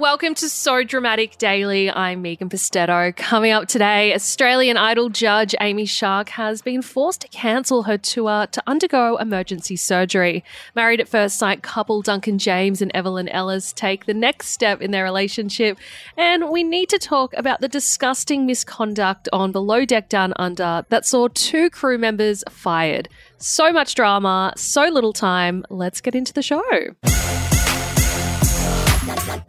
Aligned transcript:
Welcome 0.00 0.34
to 0.36 0.48
So 0.48 0.82
Dramatic 0.82 1.36
Daily. 1.36 1.90
I'm 1.90 2.22
Megan 2.22 2.48
Pustetto. 2.48 3.14
Coming 3.16 3.52
up 3.52 3.68
today, 3.68 4.14
Australian 4.14 4.78
Idol 4.78 5.10
judge 5.10 5.54
Amy 5.60 5.84
Shark 5.84 6.30
has 6.30 6.62
been 6.62 6.80
forced 6.80 7.20
to 7.20 7.28
cancel 7.28 7.82
her 7.82 7.98
tour 7.98 8.46
to 8.46 8.62
undergo 8.66 9.18
emergency 9.18 9.76
surgery. 9.76 10.42
Married 10.74 11.00
at 11.00 11.08
first 11.08 11.38
sight 11.38 11.62
couple 11.62 12.00
Duncan 12.00 12.38
James 12.38 12.80
and 12.80 12.90
Evelyn 12.94 13.28
Ellis 13.28 13.74
take 13.74 14.06
the 14.06 14.14
next 14.14 14.48
step 14.48 14.80
in 14.80 14.90
their 14.90 15.04
relationship. 15.04 15.76
And 16.16 16.48
we 16.48 16.64
need 16.64 16.88
to 16.88 16.98
talk 16.98 17.34
about 17.34 17.60
the 17.60 17.68
disgusting 17.68 18.46
misconduct 18.46 19.28
on 19.34 19.52
Below 19.52 19.84
Deck 19.84 20.08
Down 20.08 20.32
Under 20.36 20.86
that 20.88 21.04
saw 21.04 21.28
two 21.28 21.68
crew 21.68 21.98
members 21.98 22.42
fired. 22.48 23.10
So 23.36 23.70
much 23.70 23.94
drama, 23.96 24.54
so 24.56 24.84
little 24.88 25.12
time. 25.12 25.62
Let's 25.68 26.00
get 26.00 26.14
into 26.14 26.32
the 26.32 26.40
show. 26.40 26.62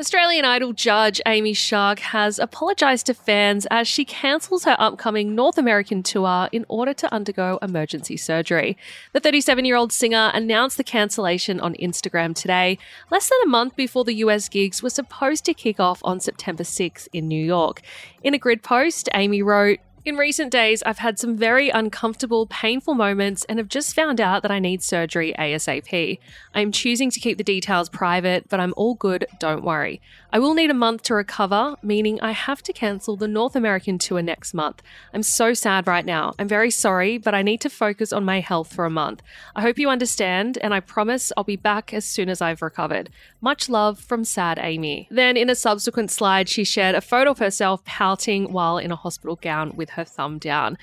Australian 0.02 0.46
Idol 0.46 0.74
judge 0.74 1.22
Amy 1.28 1.54
Shark 1.54 2.00
has 2.00 2.40
apologised 2.40 3.06
to 3.06 3.14
fans 3.14 3.68
as 3.70 3.88
she 3.88 4.04
cancels 4.04 4.64
her 4.64 4.76
upcoming 4.80 5.36
North 5.36 5.60
American 5.60 6.02
tour 6.02 6.50
in 6.52 6.66
order 6.70 6.92
to 6.92 7.14
undergo 7.14 7.60
emergency 7.62 8.18
surgery. 8.18 8.76
The 9.14 9.20
37 9.20 9.64
year 9.64 9.76
old 9.76 9.94
singer 9.94 10.32
announced 10.34 10.78
the 10.78 10.84
cancellation 10.84 11.60
on 11.60 11.76
Instagram 11.76 12.34
today, 12.34 12.80
less 13.12 13.30
than 13.30 13.38
a 13.44 13.48
month 13.48 13.76
before 13.76 14.04
the 14.04 14.16
US 14.26 14.50
gigs 14.50 14.82
were 14.82 14.90
supposed 14.90 15.46
to 15.46 15.54
kick 15.54 15.80
off 15.80 16.02
on 16.04 16.20
September 16.20 16.64
6 16.64 17.08
in 17.14 17.28
New 17.28 17.46
York. 17.46 17.84
In 18.24 18.34
a 18.34 18.40
grid 18.40 18.64
post, 18.64 19.08
Amy 19.14 19.44
wrote, 19.44 19.78
in 20.04 20.16
recent 20.16 20.52
days, 20.52 20.82
I've 20.84 20.98
had 20.98 21.20
some 21.20 21.38
very 21.38 21.70
uncomfortable, 21.70 22.48
painful 22.48 22.96
moments 22.96 23.46
and 23.46 23.60
have 23.60 23.68
just 23.68 23.96
found 23.96 24.20
out 24.20 24.42
that 24.42 24.52
I 24.52 24.60
need 24.60 24.82
surgery 24.82 25.34
ASAP. 25.38 26.18
I'm 26.56 26.72
choosing 26.72 27.12
to 27.12 27.20
keep 27.20 27.38
the 27.38 27.44
details 27.44 27.90
private, 27.90 28.50
but 28.50 28.60
I'm 28.60 28.74
all 28.76 28.96
good, 28.96 29.28
don't 29.40 29.64
worry. 29.64 30.02
I 30.34 30.40
will 30.40 30.54
need 30.54 30.72
a 30.72 30.74
month 30.74 31.04
to 31.04 31.14
recover, 31.14 31.76
meaning 31.84 32.20
I 32.22 32.32
have 32.32 32.64
to 32.64 32.74
cancel 32.74 33.16
the 33.16 33.28
North 33.28 33.56
American 33.56 34.00
tour 34.00 34.22
next 34.22 34.54
month. 34.54 34.82
I'm 35.14 35.24
so 35.24 35.54
sad 35.54 35.88
right 35.88 36.06
now. 36.06 36.34
I'm 36.40 36.48
very 36.48 36.72
sorry, 36.72 37.18
but 37.18 37.36
I 37.36 37.42
need 37.42 37.62
to 37.62 37.70
focus 37.70 38.12
on 38.12 38.26
my 38.26 38.40
health 38.40 38.74
for 38.74 38.86
a 38.86 38.90
month. 38.90 39.22
I 39.56 39.62
hope 39.62 39.78
you 39.78 39.90
understand, 39.90 40.58
and 40.62 40.74
I 40.74 40.80
promise 40.80 41.32
I'll 41.38 41.44
be 41.44 41.58
back 41.58 41.94
as 41.94 42.06
soon 42.06 42.30
as 42.30 42.42
I've 42.42 42.62
recovered. 42.62 43.10
Much 43.40 43.70
love 43.70 44.00
from 44.00 44.24
Sad 44.24 44.58
Amy. 44.62 45.08
Then, 45.12 45.38
in 45.38 45.50
a 45.50 45.56
subsequent 45.56 46.12
slide, 46.12 46.50
she 46.50 46.64
shared 46.64 46.96
a 46.96 47.02
photo 47.02 47.32
of 47.32 47.40
herself 47.40 47.84
pouting 47.84 48.52
while 48.52 48.78
in 48.78 48.92
a 48.92 48.96
hospital 48.96 49.36
gown 49.36 49.76
with 49.76 49.91
her 49.92 50.04
thumb 50.04 50.38
down. 50.38 50.78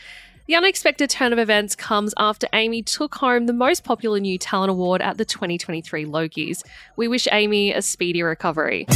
The 0.47 0.55
unexpected 0.55 1.11
turn 1.11 1.35
of 1.35 1.39
events 1.39 1.77
comes 1.77 2.15
after 2.17 2.47
Amy 2.55 2.83
took 2.83 3.17
home 3.17 3.45
the 3.45 3.53
most 3.53 3.85
popular 3.85 4.19
new 4.19 4.39
talent 4.39 4.71
award 4.71 5.03
at 5.03 5.19
the 5.19 5.27
2023 5.27 6.07
Logies. 6.07 6.63
We 6.97 7.07
wish 7.07 7.29
Amy 7.31 7.73
a 7.73 7.83
speedy 7.83 8.23
recovery. 8.23 8.87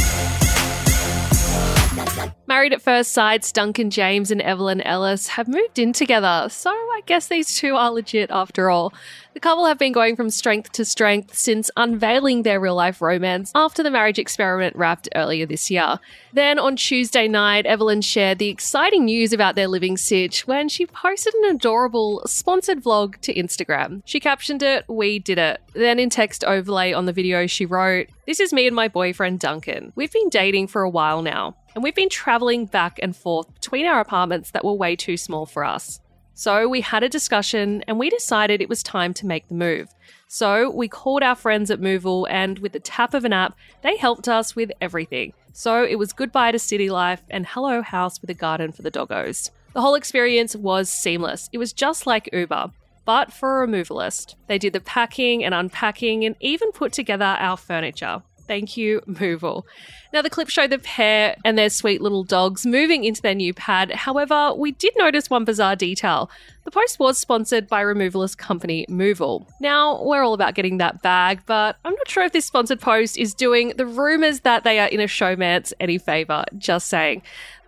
Married 2.63 2.71
at 2.75 2.81
First 2.81 3.11
Sight, 3.11 3.51
Duncan 3.53 3.89
James 3.89 4.31
and 4.31 4.41
Evelyn 4.41 4.79
Ellis 4.79 5.27
have 5.27 5.49
moved 5.49 5.77
in 5.77 5.91
together, 5.91 6.47
so 6.49 6.69
I 6.69 7.01
guess 7.05 7.27
these 7.27 7.57
two 7.57 7.75
are 7.75 7.91
legit 7.91 8.31
after 8.31 8.69
all. 8.69 8.93
The 9.33 9.41
couple 9.41 9.65
have 9.65 9.77
been 9.77 9.91
going 9.91 10.15
from 10.15 10.29
strength 10.29 10.71
to 10.73 10.85
strength 10.85 11.35
since 11.35 11.69
unveiling 11.75 12.43
their 12.43 12.61
real 12.61 12.75
life 12.75 13.01
romance 13.01 13.51
after 13.53 13.83
the 13.83 13.91
marriage 13.91 14.17
experiment 14.17 14.77
wrapped 14.77 15.09
earlier 15.13 15.45
this 15.45 15.69
year. 15.69 15.99
Then 16.31 16.57
on 16.57 16.77
Tuesday 16.77 17.27
night, 17.27 17.65
Evelyn 17.65 17.99
shared 17.99 18.39
the 18.39 18.47
exciting 18.47 19.05
news 19.05 19.33
about 19.33 19.55
their 19.55 19.67
living 19.67 19.97
sitch 19.97 20.47
when 20.47 20.69
she 20.69 20.85
posted 20.85 21.33
an 21.33 21.55
adorable 21.55 22.21
sponsored 22.27 22.81
vlog 22.81 23.19
to 23.21 23.33
Instagram. 23.33 24.03
She 24.05 24.21
captioned 24.21 24.63
it, 24.63 24.85
We 24.87 25.19
did 25.19 25.37
it. 25.37 25.59
Then 25.73 25.99
in 25.99 26.09
text 26.09 26.45
overlay 26.45 26.93
on 26.93 27.07
the 27.07 27.13
video, 27.13 27.45
she 27.45 27.65
wrote, 27.65 28.07
This 28.25 28.39
is 28.39 28.53
me 28.53 28.67
and 28.67 28.75
my 28.75 28.87
boyfriend 28.87 29.39
Duncan. 29.39 29.91
We've 29.95 30.13
been 30.13 30.29
dating 30.29 30.67
for 30.67 30.83
a 30.83 30.89
while 30.89 31.23
now, 31.23 31.55
and 31.75 31.83
we've 31.83 31.95
been 31.95 32.09
traveling 32.09 32.65
back 32.65 32.99
and 33.01 33.15
forth 33.15 33.53
between 33.53 33.85
our 33.85 33.99
apartments 33.99 34.51
that 34.51 34.65
were 34.65 34.73
way 34.73 34.95
too 34.95 35.17
small 35.17 35.45
for 35.45 35.63
us. 35.63 35.99
So 36.35 36.67
we 36.67 36.81
had 36.81 37.03
a 37.03 37.09
discussion 37.09 37.83
and 37.87 37.99
we 37.99 38.09
decided 38.09 38.61
it 38.61 38.69
was 38.69 38.81
time 38.81 39.13
to 39.15 39.27
make 39.27 39.47
the 39.47 39.53
move. 39.53 39.89
So 40.27 40.71
we 40.71 40.87
called 40.87 41.21
our 41.21 41.35
friends 41.35 41.69
at 41.69 41.79
Muval 41.79 42.25
and 42.29 42.57
with 42.59 42.71
the 42.71 42.79
tap 42.79 43.13
of 43.13 43.23
an 43.23 43.33
app, 43.33 43.55
they 43.83 43.97
helped 43.97 44.27
us 44.27 44.55
with 44.55 44.71
everything. 44.81 45.33
So 45.51 45.83
it 45.83 45.99
was 45.99 46.11
goodbye 46.11 46.51
to 46.51 46.59
city 46.59 46.89
life 46.89 47.21
and 47.29 47.45
hello 47.45 47.83
house 47.83 48.19
with 48.19 48.31
a 48.31 48.33
garden 48.33 48.71
for 48.71 48.81
the 48.81 48.89
doggos. 48.89 49.51
The 49.73 49.81
whole 49.81 49.93
experience 49.93 50.55
was 50.55 50.89
seamless. 50.89 51.49
It 51.53 51.59
was 51.59 51.71
just 51.71 52.07
like 52.07 52.29
Uber, 52.33 52.71
but 53.05 53.31
for 53.31 53.63
a 53.63 53.67
removalist. 53.67 54.35
They 54.47 54.57
did 54.57 54.73
the 54.73 54.79
packing 54.79 55.43
and 55.43 55.53
unpacking 55.53 56.25
and 56.25 56.35
even 56.39 56.71
put 56.71 56.93
together 56.93 57.37
our 57.39 57.57
furniture. 57.57 58.23
Thank 58.47 58.75
you, 58.75 59.01
Muval. 59.07 59.63
Now, 60.11 60.21
the 60.21 60.29
clip 60.29 60.49
showed 60.49 60.69
the 60.69 60.77
pair 60.77 61.35
and 61.45 61.57
their 61.57 61.69
sweet 61.69 62.01
little 62.01 62.23
dogs 62.23 62.65
moving 62.65 63.03
into 63.03 63.21
their 63.21 63.33
new 63.33 63.53
pad. 63.53 63.91
However, 63.91 64.53
we 64.53 64.73
did 64.73 64.93
notice 64.97 65.29
one 65.29 65.45
bizarre 65.45 65.75
detail. 65.75 66.29
The 66.65 66.71
post 66.71 66.99
was 66.99 67.17
sponsored 67.17 67.67
by 67.67 67.83
removalist 67.83 68.37
company 68.37 68.85
Muval. 68.89 69.47
Now, 69.59 70.03
we're 70.03 70.23
all 70.23 70.33
about 70.33 70.55
getting 70.55 70.77
that 70.77 71.01
bag, 71.01 71.41
but 71.45 71.77
I'm 71.83 71.95
not 71.95 72.07
sure 72.07 72.23
if 72.23 72.33
this 72.33 72.45
sponsored 72.45 72.79
post 72.79 73.17
is 73.17 73.33
doing 73.33 73.73
the 73.77 73.85
rumours 73.85 74.41
that 74.41 74.63
they 74.63 74.79
are 74.79 74.87
in 74.87 74.99
a 74.99 75.05
showmance 75.05 75.73
any 75.79 75.97
favour. 75.97 76.43
Just 76.57 76.87
saying. 76.87 77.21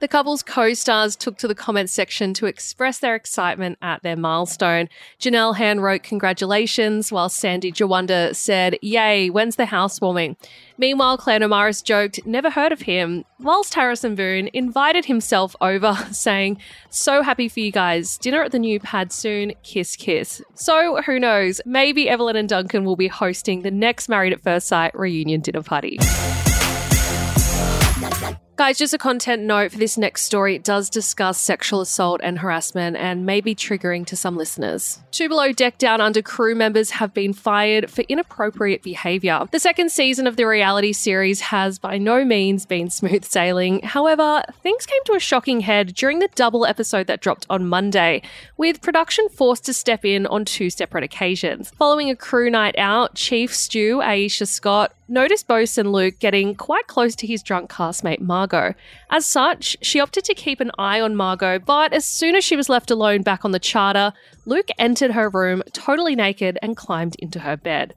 The 0.05 0.09
couple's 0.09 0.43
co 0.43 0.75
stars 0.75 1.15
took 1.15 1.35
to 1.39 1.47
the 1.47 1.55
comments 1.55 1.91
section 1.91 2.35
to 2.35 2.45
express 2.45 2.99
their 2.99 3.15
excitement 3.15 3.79
at 3.81 4.03
their 4.03 4.15
milestone. 4.15 4.87
Janelle 5.19 5.55
Han 5.57 5.79
wrote 5.79 6.03
congratulations, 6.03 7.11
while 7.11 7.27
Sandy 7.27 7.71
Jawanda 7.71 8.35
said, 8.35 8.77
Yay, 8.83 9.31
when's 9.31 9.55
the 9.55 9.65
housewarming? 9.65 10.37
Meanwhile, 10.77 11.17
Claire 11.17 11.39
Nomarhas 11.39 11.83
joked, 11.83 12.23
Never 12.23 12.51
heard 12.51 12.71
of 12.71 12.81
him, 12.81 13.25
whilst 13.39 13.73
Harrison 13.73 14.13
Boon 14.13 14.47
invited 14.53 15.05
himself 15.05 15.55
over, 15.59 15.95
saying, 16.11 16.59
So 16.91 17.23
happy 17.23 17.49
for 17.49 17.61
you 17.61 17.71
guys. 17.71 18.19
Dinner 18.19 18.43
at 18.43 18.51
the 18.51 18.59
new 18.59 18.79
pad 18.79 19.11
soon. 19.11 19.53
Kiss, 19.63 19.95
kiss. 19.95 20.39
So 20.53 21.01
who 21.01 21.19
knows? 21.19 21.61
Maybe 21.65 22.07
Evelyn 22.07 22.35
and 22.35 22.47
Duncan 22.47 22.85
will 22.85 22.95
be 22.95 23.07
hosting 23.07 23.63
the 23.63 23.71
next 23.71 24.07
Married 24.07 24.33
at 24.33 24.43
First 24.43 24.67
Sight 24.67 24.93
reunion 24.93 25.41
dinner 25.41 25.63
party. 25.63 25.97
Guys, 28.57 28.77
just 28.77 28.93
a 28.93 28.97
content 28.97 29.41
note 29.41 29.69
for 29.73 29.77
this 29.77 29.97
next 29.97 30.21
story. 30.21 30.55
It 30.55 30.63
does 30.63 30.89
discuss 30.89 31.37
sexual 31.37 31.81
assault 31.81 32.21
and 32.23 32.39
harassment 32.39 32.95
and 32.95 33.25
may 33.25 33.41
be 33.41 33.53
triggering 33.53 34.05
to 34.05 34.15
some 34.15 34.37
listeners. 34.37 34.99
Two 35.11 35.27
Below 35.27 35.51
Deck 35.51 35.77
Down 35.77 35.99
Under 35.99 36.21
crew 36.21 36.55
members 36.55 36.91
have 36.91 37.13
been 37.13 37.33
fired 37.33 37.91
for 37.91 38.05
inappropriate 38.07 38.81
behaviour. 38.81 39.45
The 39.51 39.59
second 39.59 39.91
season 39.91 40.25
of 40.25 40.37
the 40.37 40.45
reality 40.45 40.93
series 40.93 41.41
has 41.41 41.79
by 41.79 41.97
no 41.97 42.23
means 42.23 42.65
been 42.65 42.89
smooth 42.89 43.25
sailing. 43.25 43.81
However, 43.81 44.41
things 44.63 44.85
came 44.85 45.03
to 45.03 45.15
a 45.15 45.19
shocking 45.19 45.59
head 45.59 45.93
during 45.93 46.19
the 46.19 46.29
double 46.35 46.65
episode 46.65 47.07
that 47.07 47.19
dropped 47.19 47.45
on 47.49 47.67
Monday, 47.67 48.21
with 48.55 48.81
production 48.81 49.27
forced 49.27 49.65
to 49.65 49.73
step 49.73 50.05
in 50.05 50.25
on 50.27 50.45
two 50.45 50.69
separate 50.69 51.03
occasions. 51.03 51.73
Following 51.77 52.09
a 52.09 52.15
crew 52.15 52.49
night 52.49 52.75
out, 52.77 53.15
Chief 53.15 53.53
Stew 53.53 53.97
Aisha 53.97 54.47
Scott 54.47 54.93
noticed 55.07 55.47
Bosun 55.47 55.91
Luke 55.91 56.19
getting 56.19 56.55
quite 56.55 56.87
close 56.87 57.15
to 57.17 57.27
his 57.27 57.43
drunk 57.43 57.71
castmate 57.71 58.21
Margot. 58.21 58.73
As 59.09 59.25
such, 59.25 59.77
she 59.81 59.99
opted 59.99 60.23
to 60.25 60.33
keep 60.33 60.59
an 60.59 60.71
eye 60.77 61.01
on 61.01 61.15
Margot, 61.15 61.59
but 61.59 61.93
as 61.93 62.05
soon 62.05 62.35
as 62.35 62.43
she 62.43 62.55
was 62.55 62.69
left 62.69 62.91
alone 62.91 63.21
back 63.21 63.45
on 63.45 63.51
the 63.51 63.59
charter, 63.59 64.13
Luke 64.45 64.69
entered 64.77 65.11
her 65.11 65.29
room 65.29 65.63
totally 65.73 66.15
naked 66.15 66.57
and 66.61 66.77
climbed 66.77 67.15
into 67.19 67.39
her 67.39 67.57
bed. 67.57 67.93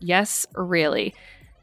Yes, 0.00 0.46
really. 0.54 1.14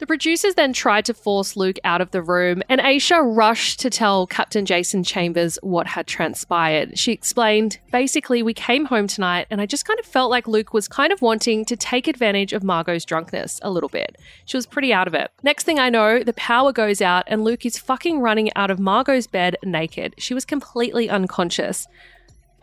The 0.02 0.08
producers 0.08 0.56
then 0.56 0.74
tried 0.74 1.06
to 1.06 1.14
force 1.14 1.56
Luke 1.56 1.78
out 1.84 2.02
of 2.02 2.10
the 2.10 2.24
room, 2.24 2.64
and 2.68 2.82
Aisha 2.82 3.22
rushed 3.24 3.80
to 3.82 3.92
tell 3.92 4.26
Captain 4.26 4.66
Jason 4.66 5.04
Chambers 5.04 5.60
what 5.62 5.86
had 5.86 6.08
transpired. 6.08 6.98
She 6.98 7.12
explained, 7.12 7.78
basically, 7.92 8.42
we 8.42 8.56
came 8.56 8.86
home 8.86 9.06
tonight, 9.06 9.46
and 9.52 9.62
I 9.62 9.68
just 9.68 9.86
kind 9.86 10.00
of 10.00 10.06
felt 10.08 10.32
like 10.32 10.48
Luke 10.48 10.74
was 10.74 10.88
kind 10.88 11.14
of 11.14 11.22
wanting 11.22 11.66
to 11.66 11.76
take 11.76 12.08
advantage 12.08 12.52
of 12.52 12.64
Margot's 12.64 13.06
drunkenness 13.06 13.60
a 13.62 13.70
little 13.70 13.90
bit. 13.90 14.18
She 14.46 14.58
was 14.58 14.66
pretty 14.66 14.92
out 14.92 15.08
of 15.08 15.14
it. 15.14 15.30
Next 15.44 15.66
thing 15.66 15.78
I 15.78 15.92
know, 15.92 16.24
the 16.24 16.34
power 16.34 16.74
goes 16.74 17.00
out, 17.00 17.26
and 17.28 17.44
Luke 17.44 17.64
is 17.64 17.78
fucking 17.78 18.22
running 18.22 18.50
out 18.56 18.72
of 18.72 18.80
Margot's 18.80 19.28
bed 19.28 19.56
naked. 19.64 20.16
She 20.18 20.34
was 20.34 20.46
completely 20.46 21.12
unconscious. 21.12 21.86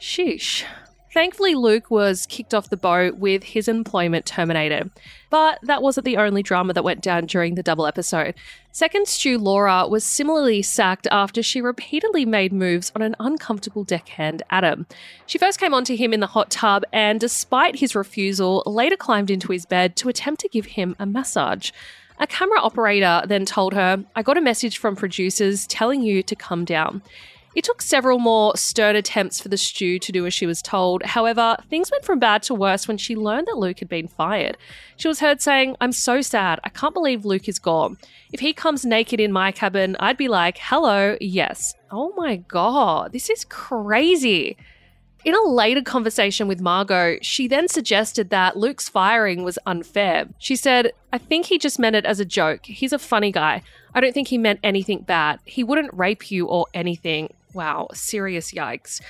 Sheesh. 0.01 0.65
Thankfully, 1.13 1.55
Luke 1.55 1.91
was 1.91 2.27
kicked 2.27 2.53
off 2.53 2.69
the 2.69 2.77
boat 2.77 3.17
with 3.17 3.43
his 3.43 3.67
employment 3.67 4.27
terminated. 4.27 4.91
But 5.31 5.59
that 5.63 5.83
wasn't 5.83 6.05
the 6.05 6.19
only 6.19 6.43
drama 6.43 6.75
that 6.75 6.85
went 6.85 7.01
down 7.01 7.27
during 7.27 7.55
the 7.55 7.63
double 7.63 7.87
episode. 7.87 8.35
Second 8.73 9.09
stew 9.09 9.39
Laura 9.39 9.89
was 9.89 10.05
similarly 10.05 10.63
sacked 10.63 11.09
after 11.11 11.43
she 11.43 11.61
repeatedly 11.61 12.25
made 12.25 12.53
moves 12.53 12.93
on 12.95 13.03
an 13.03 13.17
uncomfortable 13.19 13.85
deckhand 13.85 14.43
Adam. 14.51 14.87
She 15.27 15.39
first 15.39 15.59
came 15.59 15.75
onto 15.75 15.97
him 15.97 16.13
in 16.13 16.21
the 16.21 16.27
hot 16.27 16.51
tub 16.51 16.85
and, 16.93 17.19
despite 17.19 17.77
his 17.77 17.95
refusal, 17.95 18.63
later 18.67 18.97
climbed 18.97 19.31
into 19.31 19.53
his 19.53 19.67
bed 19.67 19.97
to 19.97 20.09
attempt 20.09 20.41
to 20.43 20.49
give 20.49 20.67
him 20.67 20.95
a 20.99 21.07
massage. 21.07 21.71
A 22.21 22.27
camera 22.27 22.61
operator 22.61 23.23
then 23.27 23.45
told 23.45 23.75
her, 23.75 24.05
I 24.15 24.23
got 24.23 24.37
a 24.37 24.43
message 24.43 24.79
from 24.79 24.97
producers 24.97 25.67
telling 25.67 26.03
you 26.03 26.23
to 26.25 26.35
come 26.35 26.65
down. 26.65 27.03
It 27.55 27.65
took 27.65 27.83
several 27.83 28.19
more 28.19 28.57
stern 28.57 28.95
attempts 28.95 29.41
for 29.41 29.49
the 29.49 29.57
stew 29.57 29.99
to 29.99 30.13
do 30.13 30.27
as 30.27 30.35
she 30.35 30.47
was 30.47 30.63
told. 30.63 31.03
However, 31.03 31.57
things 31.69 31.91
went 31.91 32.05
from 32.05 32.19
bad 32.19 32.43
to 32.45 32.55
worse 32.55 32.87
when 32.87 32.99
she 32.99 33.17
learned 33.17 33.47
that 33.49 33.59
Luke 33.59 33.81
had 33.81 33.89
been 33.89 34.07
fired. 34.07 34.57
She 34.97 35.09
was 35.09 35.21
heard 35.21 35.41
saying, 35.41 35.77
I'm 35.81 35.93
so 35.93 36.21
sad. 36.21 36.61
I 36.63 36.69
can't 36.69 36.95
believe 36.95 37.25
Luke 37.25 37.49
is 37.49 37.59
gone. 37.59 37.97
If 38.33 38.41
he 38.41 38.53
comes 38.53 38.85
naked 38.85 39.19
in 39.19 39.33
my 39.33 39.51
cabin, 39.51 39.97
I'd 39.99 40.17
be 40.17 40.29
like, 40.29 40.59
hello, 40.61 41.17
yes. 41.21 41.75
Oh 41.91 42.13
my 42.17 42.37
God, 42.37 43.13
this 43.13 43.31
is 43.31 43.45
crazy. 43.47 44.57
In 45.25 45.35
a 45.35 45.43
later 45.43 45.83
conversation 45.83 46.47
with 46.47 46.61
Margot, 46.61 47.19
she 47.23 47.49
then 47.49 47.67
suggested 47.67 48.31
that 48.31 48.57
Luke's 48.57 48.89
firing 48.89 49.43
was 49.43 49.59
unfair. 49.67 50.29
She 50.39 50.55
said, 50.55 50.93
I 51.13 51.19
think 51.19 51.47
he 51.47 51.59
just 51.59 51.79
meant 51.79 51.97
it 51.97 52.07
as 52.07 52.21
a 52.21 52.25
joke. 52.25 52.67
He's 52.67 52.93
a 52.93 53.01
funny 53.01 53.33
guy. 53.33 53.63
I 53.95 54.01
don't 54.01 54.13
think 54.13 54.29
he 54.29 54.39
meant 54.39 54.61
anything 54.63 55.01
bad. 55.01 55.41
He 55.45 55.65
wouldn't 55.65 55.93
rape 55.93 56.31
you 56.31 56.47
or 56.47 56.67
anything. 56.73 57.35
Wow, 57.59 57.89
serious 57.93 58.53
yikes. 58.53 59.01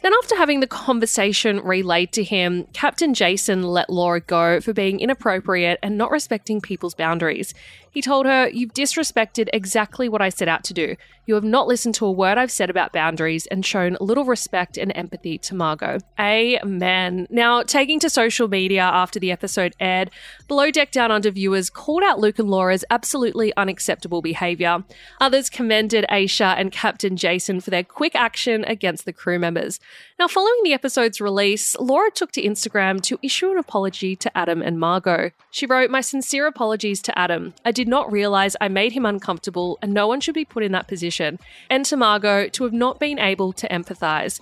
Then, 0.00 0.12
after 0.22 0.36
having 0.36 0.60
the 0.60 0.66
conversation 0.66 1.60
relayed 1.60 2.12
to 2.12 2.22
him, 2.22 2.66
Captain 2.72 3.14
Jason 3.14 3.62
let 3.64 3.90
Laura 3.90 4.20
go 4.20 4.60
for 4.60 4.72
being 4.72 5.00
inappropriate 5.00 5.78
and 5.82 5.98
not 5.98 6.12
respecting 6.12 6.60
people's 6.60 6.94
boundaries. 6.94 7.52
He 7.90 8.02
told 8.02 8.26
her, 8.26 8.48
You've 8.48 8.74
disrespected 8.74 9.48
exactly 9.52 10.08
what 10.08 10.22
I 10.22 10.28
set 10.28 10.46
out 10.46 10.62
to 10.64 10.74
do. 10.74 10.94
You 11.26 11.34
have 11.34 11.44
not 11.44 11.66
listened 11.66 11.94
to 11.96 12.06
a 12.06 12.12
word 12.12 12.38
I've 12.38 12.50
said 12.50 12.70
about 12.70 12.92
boundaries 12.92 13.46
and 13.46 13.66
shown 13.66 13.96
little 14.00 14.24
respect 14.24 14.78
and 14.78 14.96
empathy 14.96 15.36
to 15.38 15.54
Margot. 15.54 15.98
Amen. 16.18 17.26
Now, 17.28 17.62
taking 17.62 17.98
to 18.00 18.08
social 18.08 18.48
media 18.48 18.82
after 18.82 19.18
the 19.18 19.32
episode 19.32 19.74
aired, 19.80 20.10
Below 20.46 20.70
Deck 20.70 20.90
Down 20.90 21.10
Under 21.10 21.30
viewers 21.30 21.70
called 21.70 22.02
out 22.02 22.18
Luke 22.18 22.38
and 22.38 22.48
Laura's 22.48 22.84
absolutely 22.88 23.52
unacceptable 23.56 24.22
behaviour. 24.22 24.84
Others 25.20 25.50
commended 25.50 26.06
Aisha 26.08 26.54
and 26.56 26.72
Captain 26.72 27.16
Jason 27.16 27.60
for 27.60 27.70
their 27.70 27.84
quick 27.84 28.14
action 28.14 28.64
against 28.64 29.04
the 29.04 29.12
crew 29.12 29.38
members. 29.38 29.80
Now, 30.18 30.28
following 30.28 30.60
the 30.64 30.72
episode's 30.72 31.20
release, 31.20 31.76
Laura 31.78 32.10
took 32.10 32.32
to 32.32 32.42
Instagram 32.42 33.00
to 33.02 33.18
issue 33.22 33.50
an 33.50 33.58
apology 33.58 34.16
to 34.16 34.36
Adam 34.36 34.62
and 34.62 34.78
Margot. 34.78 35.30
She 35.50 35.66
wrote, 35.66 35.90
My 35.90 36.00
sincere 36.00 36.46
apologies 36.46 37.00
to 37.02 37.18
Adam. 37.18 37.54
I 37.64 37.72
did 37.72 37.88
not 37.88 38.10
realize 38.10 38.56
I 38.60 38.68
made 38.68 38.92
him 38.92 39.06
uncomfortable, 39.06 39.78
and 39.80 39.92
no 39.92 40.06
one 40.06 40.20
should 40.20 40.34
be 40.34 40.44
put 40.44 40.62
in 40.62 40.72
that 40.72 40.88
position. 40.88 41.38
And 41.70 41.84
to 41.86 41.96
Margot, 41.96 42.48
to 42.48 42.64
have 42.64 42.72
not 42.72 42.98
been 42.98 43.18
able 43.18 43.52
to 43.54 43.68
empathize. 43.68 44.40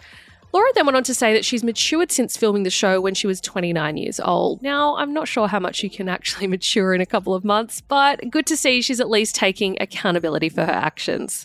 Laura 0.52 0.70
then 0.74 0.86
went 0.86 0.96
on 0.96 1.02
to 1.04 1.14
say 1.14 1.34
that 1.34 1.44
she's 1.44 1.62
matured 1.62 2.10
since 2.10 2.36
filming 2.36 2.62
the 2.62 2.70
show 2.70 2.98
when 2.98 3.14
she 3.14 3.26
was 3.26 3.42
29 3.42 3.98
years 3.98 4.18
old. 4.18 4.62
Now, 4.62 4.96
I'm 4.96 5.12
not 5.12 5.28
sure 5.28 5.48
how 5.48 5.60
much 5.60 5.82
you 5.82 5.90
can 5.90 6.08
actually 6.08 6.46
mature 6.56 6.94
in 6.94 7.02
a 7.02 7.06
couple 7.06 7.34
of 7.34 7.44
months, 7.44 7.82
but 7.82 8.30
good 8.30 8.46
to 8.46 8.56
see 8.56 8.80
she's 8.80 9.00
at 9.00 9.10
least 9.10 9.34
taking 9.34 9.76
accountability 9.80 10.48
for 10.48 10.64
her 10.64 10.72
actions. 10.72 11.44